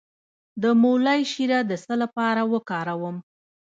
[0.61, 3.17] د مولی شیره د څه لپاره وکاروم؟